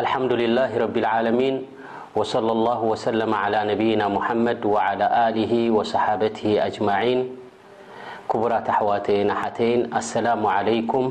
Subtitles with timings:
[0.00, 1.56] ኣልሓምድላه ረብ ዓለሚን
[2.32, 2.38] صى
[2.80, 2.92] ه و
[3.42, 4.02] عى ነብና
[4.46, 4.86] መድ ع
[5.92, 6.04] صሓ
[6.66, 7.18] ኣጅማን
[8.30, 11.06] ክቡራት ኣሕዋተና ሓተይን ኣሰላሙ عለይኩም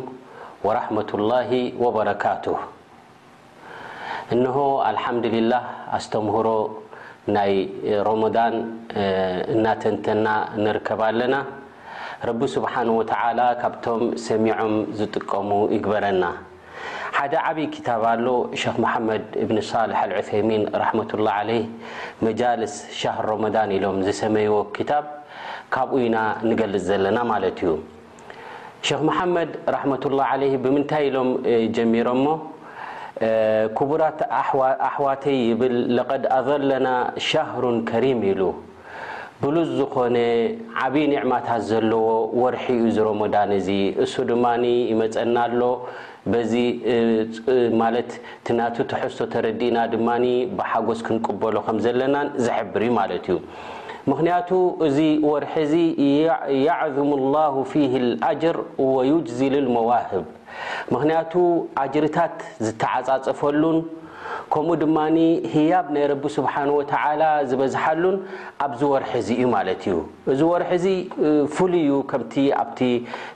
[0.65, 1.51] وረመة لላه
[1.83, 2.45] وበረካቱ
[4.47, 4.57] እሆ
[4.89, 5.61] ኣልሓምድላه
[5.99, 6.47] ኣስተምህሮ
[7.35, 7.53] ናይ
[8.09, 8.55] ሮሞዳን
[9.53, 10.25] እናተንተና
[10.63, 11.35] ንርከብ ኣለና
[12.29, 13.11] ረቢ ስብሓه وተ
[13.61, 16.23] ካብቶም ሰሚዖም ዝጥቀሙ ይግበረና
[17.17, 18.25] ሓደ ዓብይ ክታብ ኣሎ
[18.73, 21.49] ክ መሓመድ እብኒ ሳልሕ ልዑይሚን ራመትላه ዓለ
[22.25, 25.05] መጃልስ ሻር ሮመዳን ኢሎም ዝሰመይዎ ክታብ
[25.73, 26.17] ካብኡ ኢና
[26.49, 27.71] ንገልፅ ዘለና ማለት እዩ
[28.85, 31.29] ክ መሓመድ ራሕመት ላه ለ ብምንታይ ኢሎም
[31.77, 32.25] ጀሚሮምሞ
[33.79, 34.19] ክቡራት
[34.89, 36.87] ኣሕዋተይ ይብል ለቐድኣ ዘለና
[37.29, 38.41] ሻህሩን ከሪም ኢሉ
[39.41, 40.17] ብሉፅ ዝኮነ
[40.83, 42.05] ዓብዪ ኒዕማታት ዘለዎ
[42.41, 43.69] ወርሒኡ ሮሞዳን እዚ
[44.03, 44.45] እሱ ድማ
[44.91, 45.61] ይመፀና ኣሎ
[46.51, 46.55] ዚ
[47.81, 47.95] ማለ
[48.45, 50.09] ቲናቲ ትሕዝቶ ተረዲእና ድማ
[50.57, 53.37] ብሓጎስ ክንቀበሎ ከም ዘለና ዝሕብር ማለት እዩ
[54.11, 54.49] ምክንያቱ
[54.87, 54.97] እዚ
[55.29, 55.73] ወርሒ እዚ
[56.65, 57.83] የዕዝም اላه ፊ
[58.29, 58.57] ኣጅር
[58.95, 60.25] ወዩጅዚልልመዋህብ
[60.95, 61.31] ምክንያቱ
[61.83, 63.77] ኣጅርታት ዝተዓፃፀፈሉን
[64.53, 65.17] ከምኡ ድማኒ
[65.53, 68.17] ህያብ ናይ ረቢ ስብሓን ወተዓላ ዝበዝሓሉን
[68.65, 69.95] ኣብዚ ወርሒ እዙ እዩ ማለት እዩ
[70.33, 70.85] እዚ ወርሒ እዙ
[71.55, 72.79] ፍሉይ እዩ ከምቲ ኣብቲ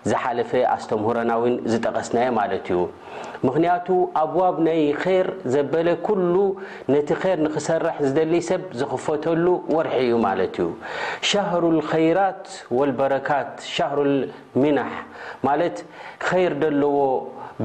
[0.10, 2.80] ዝሓለፈ ኣስተምሁሮናዊን ዝጠቐስናየ ማለት እዩ
[3.48, 3.88] ምክንያቱ
[4.24, 6.34] ኣብዋብ ናይ ኸር ዘበለ ኩሉ
[6.94, 10.68] ነቲ ኸይር ንኽሰርሕ ዝደሊ ሰብ ዝኽፈተሉ ወርሒ እዩ ማለት እዩ
[11.30, 12.44] ሻህሩ ልኸይራት
[12.80, 14.94] ወልበረካት ሻሩ ልሚናሕ
[15.50, 15.78] ማለት
[16.30, 16.94] ኸይር ደለዎ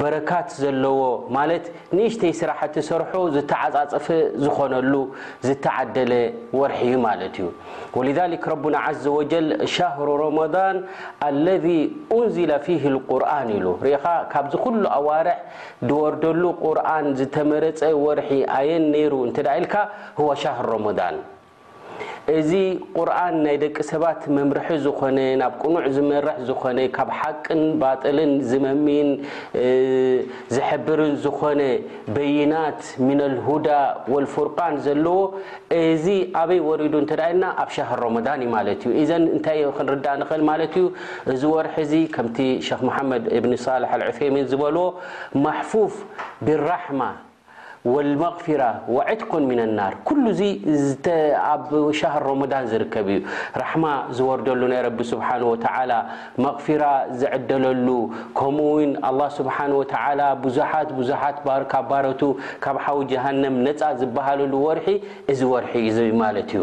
[0.01, 0.98] በረካት ዘለዎ
[1.37, 1.65] ማለት
[1.97, 4.06] ንእሽተይ ስራሕ ቲ ሰርሑ ዝተዓፃፀፈ
[4.45, 4.92] ዝኾነሉ
[5.48, 6.12] ዝተዓደለ
[6.61, 7.48] ወርሒ እዩ ማለት እዩ
[7.98, 10.77] ወሊذሊክ ረቡና ዘ ወጀል ሻሩ ረመضን
[11.29, 11.67] አለذ
[12.19, 15.39] እንዝለ ፊህ ቁርን ኢሉ ርኢኻ ካብዚ ኩሉ ኣዋርሕ
[15.89, 19.75] ድወርደሉ ቁርን ዝተመረፀ ወርሒ ኣየን ነይሩ እንትዳ ኢልካ
[20.20, 21.17] ህወ ሻር ሮመضን
[22.39, 22.50] እዚ
[22.98, 29.08] ቁርን ናይ ደቂ ሰባት መምርሒ ዝኮነ ናብ ቅኑዕ ዝመርሕ ዝኾነ ካብ ሓቅን ባጠልን ዝመሚን
[30.55, 31.61] ዝሕብርን ዝኾነ
[32.17, 33.68] በይናት ምን ልሁዳ
[34.14, 35.18] ወልፍርቃን ዘለዎ
[35.83, 36.06] እዚ
[36.42, 40.86] ኣበይ ወሪዱ እተደየልና ኣብ ሻሃር ረመን ዩ ማለት እዩ እዘን እንታይ ክንርዳእ ንኽእል ማለት እዩ
[41.35, 42.39] እዚ ወርሒ ዚ ከምቲ
[42.80, 43.90] ክ መሓመድ እብኒ ሳልሕ
[44.29, 44.86] ዑሚን ዝበልዎ
[45.45, 45.95] ማፉፍ
[46.46, 47.01] ብራሕማ
[48.23, 48.63] መغፊራ
[48.95, 50.48] ዒትقን ምና ናር ኩሉ ዙ
[51.52, 53.19] ኣብ ሻር ረሞን ዝርከብ እዩ
[53.63, 53.85] ራሕማ
[54.19, 55.92] ዝወርደሉ ናይ ረቢ ስብሓه
[56.45, 56.83] መغፍራ
[57.20, 57.89] ዝዕደለሉ
[58.41, 59.73] ከምኡውን ه ስብሓه
[60.45, 61.36] ብዙሓት ብዙሓት
[61.73, 62.20] ካብ ባረቱ
[62.64, 64.89] ካብ ሓዊ ጀሃንም ነፃ ዝበሃሉ ወርሒ
[65.33, 65.74] እዚ ርሒ
[66.08, 66.63] ዩ ማለት እዩ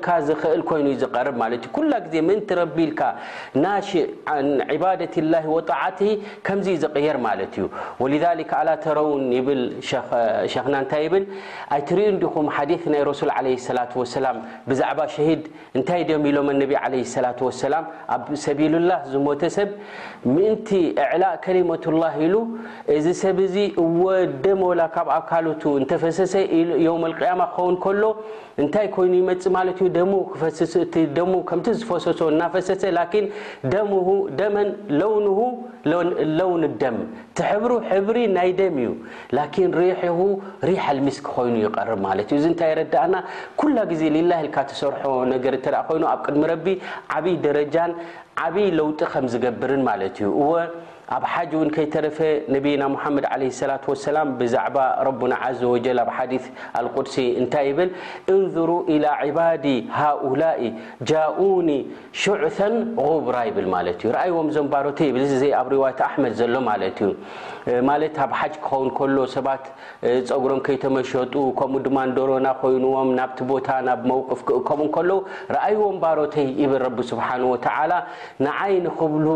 [0.06, 1.96] ካ ፀፈ ይኑ ዜል ር ዩ ተው
[2.54, 2.56] ታ
[17.58, 17.82] ዛ
[18.16, 19.07] ኣ ሰ
[19.56, 19.68] ሰብ
[20.34, 20.68] ምእንቲ
[21.12, 21.70] ዕላእ ከሊመ
[22.02, 22.34] ላ ኢሉ
[22.96, 23.38] እዚ ሰብ
[24.46, 25.30] ደ ላ ካብኣካ
[25.90, 26.34] ተፈሰሰ
[26.86, 27.04] ያማ
[27.84, 28.10] ክን ሎ
[28.66, 28.86] ንታይ
[29.86, 30.42] ይኑ ፅ
[31.48, 32.06] ከ ዝፈሰ
[32.40, 33.26] ናፈሰሰ ለኒ
[34.40, 34.60] ደም
[37.70, 38.90] ሩ ሕብሪ ናይ ደም እዩ
[39.78, 39.88] ሪ
[40.68, 40.82] ሪሓ
[41.16, 43.14] ስክ ኮይኑ ይር ታይ ዳኣና
[43.60, 44.40] ኩላ ዜ ላ
[44.80, 44.94] ሰር
[45.94, 46.74] ይኑ ኣብ ቅድሚ
[47.18, 47.76] ዓይ ደረጃ
[48.42, 50.28] ዓብይ ለوጢ ከ ዝገብርን ማ ዩ
[51.16, 51.34] ኣብ ሓ
[51.66, 52.18] ን ከይተረፈ
[52.54, 52.82] ነብና
[53.14, 54.18] መድ ع ة وላ
[54.54, 54.76] ዛዕባ
[55.06, 55.10] ረ
[55.42, 56.44] عዘ و ኣብ ሓዲث
[56.96, 57.90] قድሲ እታይ ብል
[58.34, 59.66] እንظሩ إلى عባዲ
[59.98, 60.42] ሃؤላ
[61.10, 61.68] ጃኡኒ
[62.22, 62.58] ሽዕث
[63.08, 63.66] غብራ ይብል
[64.22, 65.16] አዎም ዞ ባሮ ብ
[65.60, 66.98] ኣብ ርዋة ኣመድ ዘሎ ማ እዩ
[67.88, 69.64] ማለት ኣብ ሓጭ ክኸውን ከሎ ሰባት
[70.28, 75.18] ፀጉሮም ከይተመሸጡ ከምኡ ድማ ዶሮና ኮይኑዎም ናብቲ ቦታ ናብ መቅፍ ከምኡ ከለዉ
[75.54, 77.92] ረኣይዎም ባሮተይ ብል ቢ ስብሓንወላ
[78.46, 79.26] ንዓይን ክብሉ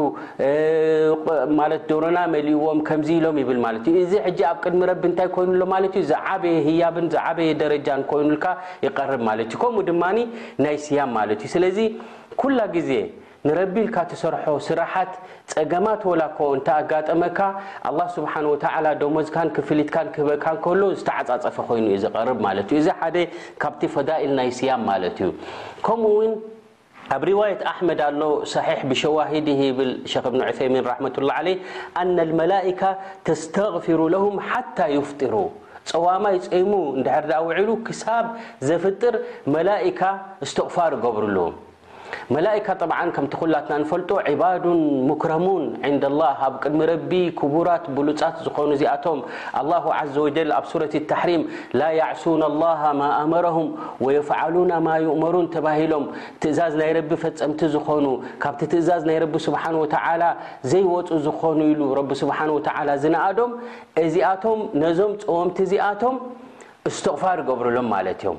[1.91, 3.71] ዶሮና መሊዎም ከዚ ኢሎም ይብል ማ
[4.05, 4.13] እዚ
[4.53, 5.97] ኣብ ቅድሚ ረቢ እንታይ ኮይኑሎ ማት
[6.35, 8.47] ዓበየ ህያብን ዓበየ ደረጃ ኮይኑልካ
[8.87, 10.03] ይቀርብ ማለት እዩ ከምኡ ድማ
[10.65, 11.79] ናይ ስያም ማት እዩ ስለዚ
[12.41, 12.91] ኩላ ጊዜ
[13.47, 15.13] ንረቢልካ ተሰርሖ ስራሓት
[15.53, 17.39] ፀገማት ወላኮ እንተ ኣጋጠመካ
[17.89, 18.33] ኣ ስብሓ
[19.01, 23.17] ደሞዚካ ክፍሊትካክህበካሎ ዝተዓፃፀፈ ኮይኑዩ ዝር ማ ዩ እዚ ሓደ
[23.63, 25.31] ካብቲ ፈዳኢል ናይ ስያም ማለት እዩ
[25.89, 26.33] ከምኡውን
[27.17, 28.21] ኣብ ርዋት ኣሕመድ ኣሎ
[28.53, 29.49] صሕ ብሸዋሂድ
[29.79, 31.53] ብል ክ ዑይሚን ራላه
[32.05, 32.81] ኣና መላካ
[33.31, 35.35] ተስተغፊሩ ለም ሓታ ይፍጢሩ
[35.91, 36.73] ፀዋማይ ፀሙ
[37.09, 38.27] ድር ውሉ ክሳብ
[38.71, 39.15] ዘፍጥር
[39.57, 40.01] መላካ
[40.49, 41.49] ስትቕፋር ገብርሉዎ
[42.37, 44.65] መላእካ ብዓ ከምቲ ኩላትና ንፈልጦ ዕባዱ
[45.11, 45.65] ሙክረሙን
[45.95, 49.19] ንዳ ላ ኣብ ቅድሚ ረቢ ክቡራት ብሉፃት ዝኾኑ እዚኣቶም
[50.15, 51.43] ዘ ወጀል ኣብ ሱረት ታሕሪም
[51.81, 53.69] ላ ዕሱና ላ ማ ኣመረም
[54.07, 56.07] ወየፍዓሉና ማ ይእመሩን ተባሂሎም
[56.43, 58.07] ትእዛዝ ናይ ረቢ ፈፀምቲ ዝኾኑ
[58.45, 59.63] ካብቲ ትእዛዝ ናይ ረቢ ስብሓ
[60.71, 62.39] ዘይወፁ ዝኾኑ ኢሉ ረቢ ስሓ
[63.03, 63.53] ዝነኣዶም
[64.05, 66.17] እዚኣቶም ነዞም ፀወምቲ እዚኣቶም
[66.91, 68.39] እስትቕፋር ይገብርሎም ማለት እዮም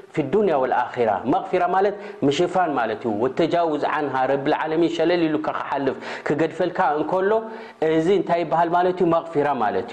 [0.19, 0.75] لዱያ وራ
[1.51, 1.85] غራ ማለ
[2.37, 2.71] ሽፋን
[3.21, 3.83] ዩ ተጃውዝ
[4.31, 5.97] ረብاዓለሚን ሸለሉ ከሓልፍ
[6.27, 6.79] ክገድፈልካ
[7.11, 7.31] ከሎ
[7.97, 9.91] እዚ ንታይ ይበሃል መغራ ለ እዩ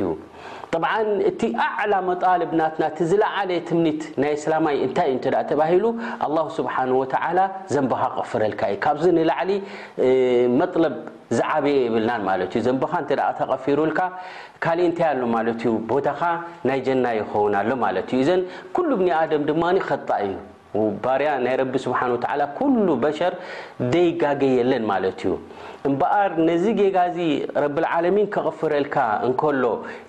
[0.73, 0.95] ጠብዓ
[1.29, 5.21] እቲ ኣዕላ መጣልብናትናቲ ዝለዓለ ትምኒት ናይ እስላማይ እንታይ እዩ
[5.51, 5.85] ተባሂሉ
[6.27, 7.39] ኣ ስብሓን ወተላ
[7.75, 9.53] ዘንበካ ቐፍረልካ እዩ ካብዚ ንላዕሊ
[10.61, 10.97] መጥለብ
[11.39, 14.01] ዝዓበየ ይብልናን ማለት እዩ ዘንቦካ ተ ተቐፊሩልካ
[14.65, 16.21] ካሊእ እንታይ ኣሎ ማለት እዩ ቦታኻ
[16.71, 18.43] ናይ ጀና ይኸውን ኣሎ ማለት እዩ ዘን
[18.77, 20.37] ኩሉ ብኒ ኣደም ድማ ከጣ እዩ
[21.05, 22.25] ባርያ ናይ ረቢ ስሓንወተ
[22.59, 23.35] ኩሉ በሸር
[23.93, 25.33] ደይ ጋገየለን ማለት እዩ
[25.89, 27.19] እምበኣር ነዚ ገጋዚ
[27.63, 29.65] ረብልዓለሚን ክቐፍረልካ እንከሎ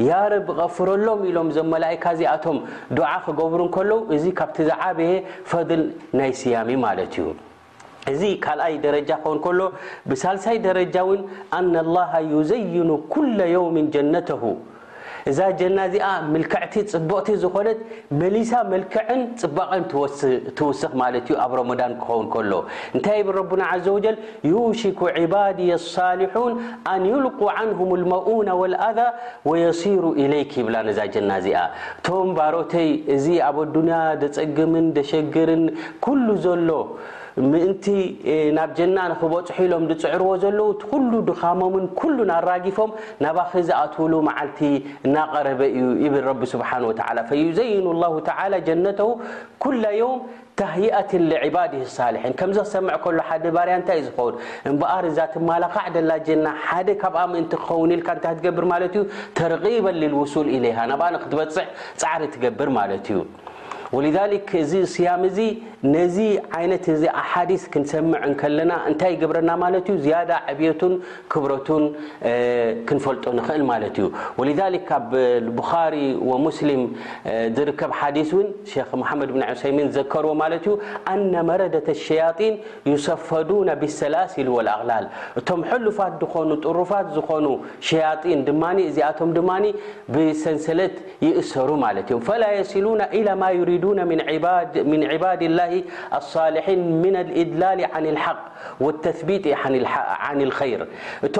[0.09, 2.57] ያ ረቢ ቐፍረሎም ኢሎም ዘመላእካ እዚኣቶም
[2.97, 5.13] ድዓ ክገብሩ እከሎ እዚ ካብቲ ዝዓበየ
[5.51, 5.83] ፈድል
[6.19, 7.27] ናይ ስያም ማለት እዩ
[8.13, 9.59] እዚ ካልኣይ ደረጃ ክኸን ከሎ
[10.09, 11.21] ብሳልሳይ ደረጃ እውን
[11.59, 14.43] ኣና ላሃ ዩዘይኑ ኩለ ዮውም ጀነተሁ
[15.29, 17.79] እዛ ጀና እዚኣ መልክዕቲ ፅቡቕቲ ዝኾነት
[18.21, 19.83] መሊሳ መልክዕን ፅባቐን
[20.59, 22.53] ትውስኽ ማለት ዩ ኣብ ረመዳን ክኸውን ከሎ
[22.95, 24.17] እንታይ ብ ረና ዘ ወጀል
[24.53, 25.59] ዩሽኩ ዒባዲ
[25.93, 26.53] ሳሊሑን
[26.93, 28.99] ኣን ይልق ዓንሁም ልመኡና ወልኣذ
[29.49, 31.59] ወየሲሩ ኢለይክ ይብላ ዛ ጀናእዚኣ
[31.99, 33.97] እቶም ባሮኦተይ እዚ ኣብ ኣዱንያ
[34.33, 35.65] ዘፀግምን ደሸግርን
[36.05, 36.69] ኩሉ ዘሎ
[37.51, 37.85] ምእንቲ
[38.57, 42.91] ናብ ጀና ንክበፅሑ ኢሎም ፅዕርዎ ዘለዉ ኩሉ ድኻሞምን ኩሉ ናራጊፎም
[43.23, 43.37] ናባ
[43.67, 44.59] ዝኣትውሉ መዓልቲ
[45.15, 46.09] ናቀረበ እዩ
[46.41, 46.69] ብ ስሓ
[47.31, 47.85] ፈዩዘይኑ
[48.67, 49.11] ጀነተው
[49.63, 50.19] ኩላ ዮም
[50.61, 51.11] ታهአት
[51.55, 57.13] ባድ ሳልሒ ከዚ ክሰም ሎ ደ ባርያ ታይ ዝውን በር እዛማላኻዕ ላ ጀና ሓደ ካ
[57.37, 59.03] ን ክኸውን ኢል ታይ ትገብር ማ ዩ
[59.39, 61.57] ተርغባ ልውል ኢለሃ ናብ ክትበፅ
[62.01, 63.19] ፃዕሪ ትገብር ማለት እዩ
[63.93, 64.55] ድ ة ሰፈ
[64.87, 65.61] ሲ
[83.27, 83.37] ፋ
[92.21, 95.61] ፋ ሰ እሰ ድ ح ድላ
[98.25, 98.39] حق
[99.03, 99.05] ث
[100.83, 100.85] ር
[101.25, 101.37] እቶ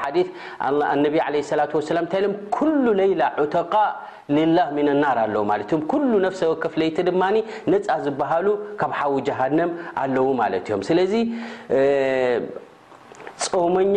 [0.00, 0.18] ሓዲ
[1.04, 3.72] ነቢ ለ ላ ሰላም ታም ኩሉ ለይላ ዑተቃ
[4.56, 7.22] ላህ ምን ናር ኣለው ማለት እም ኩሉ ነፍሰ ወከፍ ለይቲ ድማ
[7.72, 8.46] ነፃ ዝበሃሉ
[8.82, 9.70] ካብ ሓዊ ጀሃንም
[10.02, 11.12] ኣለዉ ማለት እዮም ስለዚ
[13.52, 13.96] ፀመኛ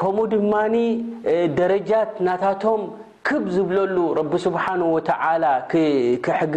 [0.00, 0.86] كموdماني
[1.60, 2.82] درجات ناtاتوم
[3.56, 3.76] ዝብሉ
[4.42, 4.50] ስ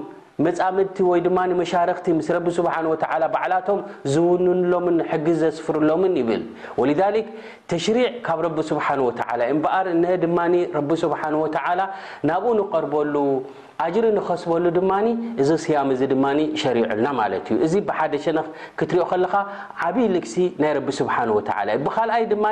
[0.47, 1.29] መፃምድቲ ድ
[1.61, 2.07] መሻርክቲ
[3.13, 3.79] ه بዓላቶም
[4.13, 4.87] ዝውንሎም
[5.27, 6.43] ግ ዘስፍርሎም ይብል
[6.91, 7.01] لذ
[7.71, 9.11] ተشሪع ካብ ረ ስه و
[9.65, 9.87] በር
[10.37, 10.47] ማ
[10.77, 11.79] ه
[12.31, 13.15] ናብኡ نقርበሉ
[14.05, 14.93] ሪ ንኸስበሉ ድማ
[15.43, 16.25] እዚ ስያም ድማ
[16.63, 18.39] ሸሪዑልና ማለት እዩ እዚ ብሓደሸነ
[18.79, 19.35] ክትሪኦ ከለካ
[19.87, 21.17] ዓብይ ልግሲ ናይ ረቢ ስብሓ
[21.87, 22.45] ብካልኣይ ድማ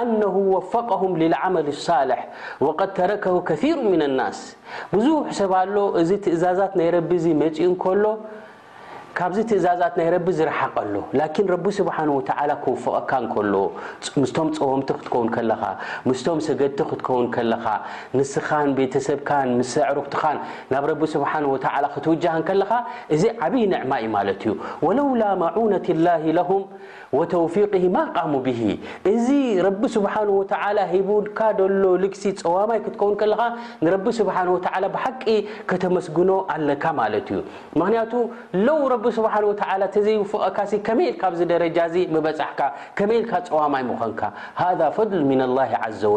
[0.00, 0.20] ኣነ
[0.54, 1.12] ወፋقهም
[1.44, 2.20] ዓመል ሳልሕ
[2.98, 4.38] ተረከه ከثሩ ምና لናስ
[4.94, 7.10] ብዙሕ ሰብሎ እዚ ትእዛዛት ናይ ረቢ
[7.42, 8.04] መፅኡ ከሎ
[9.18, 13.54] ካብዚ ትእዛዛት ናይ ረቢ ዝረሓቀሎ ላኪን ረቢ ስብሓን ወዓላ ክውፉቐካ እንከሎ
[14.20, 15.62] ምስቶም ፀወምቲ ክትከውን ከለኻ
[16.08, 17.66] ምስቶም ሰገድቲ ክትከውን ከለኻ
[18.18, 20.38] ንስኻን ቤተሰብካን ምስ ኣዕሩክትኻን
[20.74, 22.72] ናብ ረቢ ስብሓን ወዓላ ክትውጃሃን ከለኻ
[23.16, 24.54] እዚ ዓብይ ንዕማ እዩ ማለት እዩ
[24.86, 26.64] ወለው ላ መዑነት ላሂ ለሁም
[27.32, 28.52] ተፊ ማ ቃሙ ብ
[29.10, 29.26] እዚ
[29.66, 30.06] ረቢ ስብ
[30.92, 33.24] ሂቡካ ሎ ልግሲ ፀዋማይ ክትከውን ካ
[33.84, 34.26] ን ስ
[34.94, 35.26] ብሓቂ
[35.70, 37.38] ከተመስግኖ ኣለካ ማለት እዩ
[37.80, 38.12] ምክንያቱ
[38.82, 39.18] ው ስ
[39.96, 41.78] ተዘይፍቀካ ከመል ካብ ደረጃ
[42.28, 42.60] በካ
[43.10, 44.22] መል ፀዋማይ ኮንካ
[44.98, 45.08] ፈ
[46.02, 46.12] ዘ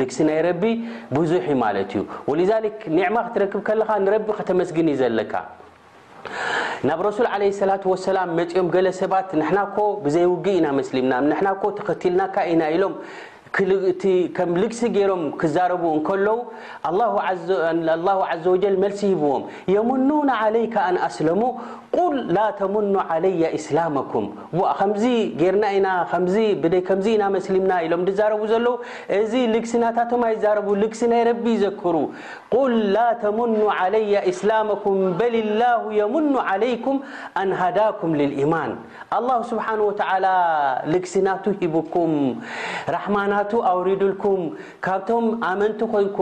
[0.00, 0.52] ልግሲ ናይ ረ
[1.16, 1.32] ብዙ
[1.64, 2.04] ማት እዩ
[3.16, 3.70] ማ ክትረክብ ካ
[4.38, 5.34] ከተመስግን ዘለካ
[6.86, 7.74] ናብ ረሱል ዓለ ላ
[8.08, 12.94] ሰላ መፂኦም ገለ ሰባት ንሕናኮ ብዘይውግእ ኢና መስልምና ንሕናኮ ተኸቲልናካ ኢና ኢሎም
[14.36, 16.36] ከም ልግሲ ገይሮም ክዛረቡ እከለዉ
[17.88, 19.44] ላ ዘ ወጀል መልሲ ሂብዎም
[19.74, 21.40] የሙኑና عለይካ ኣን ኣስለሙ
[22.36, 22.94] ላ ተሙኑ
[23.58, 24.24] እስላኩም
[24.88, 25.04] ከዚ
[25.54, 25.88] ርና ኢና
[26.88, 27.94] ከ ኢ መስምና ኢሎ
[28.32, 28.72] ረ ዉ
[29.18, 30.12] እዚ ልግስናታቶ
[30.44, 31.94] ይረ ልግሲ ናይ ረ ይዘክሩ
[32.72, 33.54] ል ላ ተሙኑ
[34.32, 35.62] እስላኩም በላ
[36.00, 36.30] የሙኑ
[36.62, 36.98] ለይኩም
[37.42, 38.12] ኣሃዳኩም
[38.52, 38.72] ማን
[39.50, 39.66] ስሓ
[40.94, 42.12] ልግስናቱ ሂብኩም
[42.96, 44.40] ራማናቱ ኣውሪድልኩም
[44.86, 46.18] ካብቶም ኣመንቲ ኮይንኩ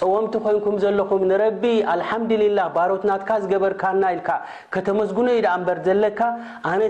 [0.00, 1.42] ፀወምቲ ኮንኩም ዘለኹም ንረ
[1.90, 2.62] ልሓምላ
[2.92, 4.02] ሮትናት ዝገበርካና
[5.60, 6.20] ንበር ዘለካ
[6.80, 6.86] ነ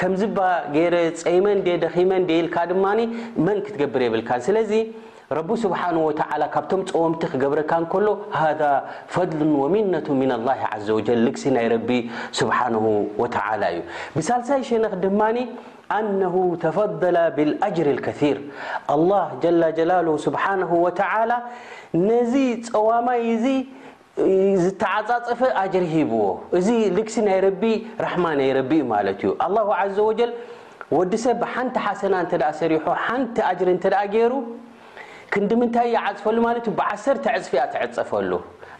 [0.00, 0.22] ከምዝ
[0.76, 2.12] ገረ ፀይመን ደመ
[2.46, 2.84] ልካ ድማ
[3.46, 4.72] መን ክትገብር የብልካ ስለዚ
[5.38, 5.82] ረ ስሓ
[6.54, 7.72] ካብቶም ፀወምቲ ክገብረካ
[8.06, 8.08] ሎ
[8.38, 8.42] ሃ
[9.14, 9.32] ፈض
[9.74, 10.08] ሚነቱ
[10.88, 11.22] ዘ ል
[11.56, 11.66] ናይ
[12.38, 13.76] ስሓ እዩ
[14.16, 15.22] ብሳሳይ ሸነ ድማ
[15.96, 16.34] ኣነሁ
[16.64, 17.02] ተፈض
[17.38, 18.36] ብጅር ከር
[22.08, 22.34] ነዚ
[22.68, 23.20] ፀዋማይ
[24.62, 26.22] ዝተዓፃፀፈ ኣጅር ሂብዎ
[26.58, 27.62] እዚ ልግሲ ናይ ረቢ
[28.04, 30.32] ራሕማ ናይ ረቢ እዩ ማለት እዩ ኣላሁ ዘ ወጀል
[30.96, 34.32] ወዲ ሰብ ብሓንቲ ሓሰና እተ ሰሪሖ ሓንቲ ኣጅሪ እንተ ገይሩ
[35.34, 38.30] ክንዲምንታይ ይዓፅፈሉ ማለት ዩ ብዓሰርተ ዕፅፊ እያ ትዕፅፈሉ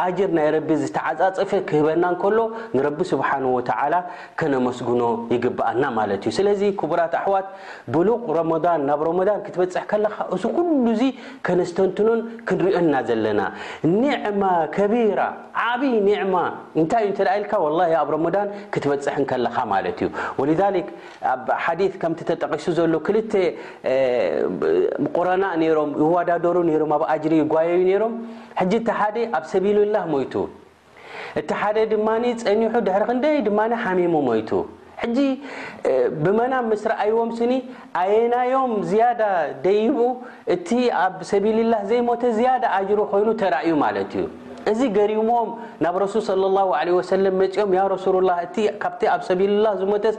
[0.00, 0.46] ካ ጅር ናይ
[0.82, 2.04] ዝተፃፀፈ ክህበና
[2.36, 2.40] ሎ
[2.76, 3.30] ንቢ ስሓ
[4.40, 5.02] ከነመስግኖ
[5.34, 5.84] ይግብኣና
[6.28, 6.48] ዩ ስለ
[6.80, 7.46] ክቡራት ኣሕዋት
[7.94, 8.50] ብሉቅ ረን
[8.88, 10.88] ናብ ን ክትበፅሕ ከካ እዚ ኩሉ
[11.46, 13.40] ከነስተንትኖን ክንሪኦና ዘለና
[14.02, 14.42] ኒዕማ
[14.76, 15.20] ከቢራ
[15.66, 16.34] ዓብይ ኒማ
[16.82, 17.30] ንታይ ል
[18.02, 18.12] ኣብ
[18.74, 19.62] ክትበፅሕከካ
[20.00, 20.10] እዩ
[21.34, 21.70] ኣብ ሓ
[22.02, 22.64] ከም ተጠቂሱ
[22.94, 23.18] ሎ ክ
[25.16, 25.62] ቆረና ም
[26.02, 26.56] ይዋዳደሩ
[26.96, 28.04] ኣብ ር ይየዩ
[28.72, 30.32] ሕ ቲ ሓደ ኣብ ሰቢልላ ሞቱ
[31.40, 32.08] እቲ ሓደ ድማ
[32.46, 34.50] ፀኒሑ ድሪ ን ድማ ሓሚሙ ሞቱ
[36.22, 37.52] ብመናም ምስ ረአይዎም ስኒ
[38.00, 39.20] ኣየናዮም ዝያዳ
[39.66, 39.98] ደይቡ
[40.54, 40.68] እቲ
[41.04, 44.24] ኣብ ሰቢልላ ዘይሞተ ዝያዳ ኣጅሮ ኮይኑ ተራእዩ ማለት እዩ
[44.70, 45.50] እዚ ገሪሞም
[45.84, 46.34] ናብ ረሱል صى
[47.64, 48.30] ኦም ረሱላ
[48.74, 50.16] እካብቲ ኣብ ሰቢልላ ዝሞተስ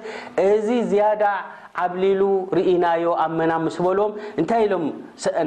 [0.48, 1.24] እዚ ዝያዳ
[1.86, 2.22] ዓብሊሉ
[2.58, 4.86] ርኢናዮ ኣብ መናም ስ በሎዎም እንታይ ኢሎም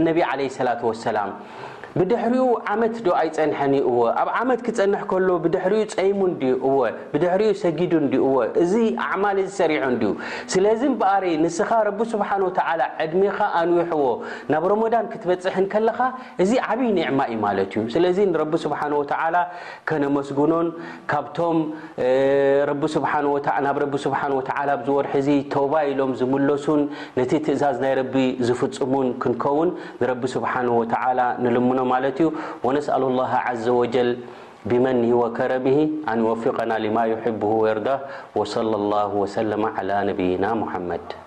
[0.04, 1.30] ነ ላة ሰላም
[1.98, 6.32] ብድሕሪኡ ዓመት ዶ ኣይፀንሐኒ እዎ ኣብ ዓመት ክፀንሕ ከሎ ብድሕሪኡ ፀይሙን
[6.74, 6.78] ወ
[7.12, 8.72] ብድሕሪኡ ሰጊዱን ወ እዚ
[9.06, 10.12] ኣዕማል ዚ ሰሪዖ ዩ
[10.52, 12.58] ስለዚ በሪ ንስኻ ረቢ ስብሓንወተ
[13.04, 14.04] ዕድሜካ ኣንዊሕዎ
[14.54, 16.00] ናብ ሮሞዳን ክትበፅሕን ከለካ
[16.44, 19.10] እዚ ዓብይ ኒዕማ እዩ ማለት እዩ ስለዚ ንረቢ ስብሓንወተ
[19.88, 20.68] ከነመስግኖን
[21.12, 21.58] ካብቶም
[23.66, 24.38] ናብ ረቢ ስሓወ
[24.82, 26.80] ብዝወርሒዚ ተባ ኢሎም ዝምለሱን
[27.18, 28.14] ነቲ ትእዛዝ ናይ ረቢ
[28.46, 29.68] ዝፍፅሙን ክንከውን
[30.02, 30.92] ንረቢ ስብሓወተ
[31.44, 32.20] ንልሙኖ لت
[32.64, 34.10] ونسأل الله عز وجل
[34.70, 35.78] بمنه وكرمه
[36.12, 38.00] أن يوفقنا لما يحبه ويرداه
[38.38, 41.21] وصلى الله وسلم على نبينا محمد